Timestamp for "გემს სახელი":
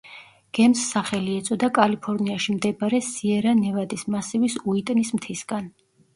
0.59-1.35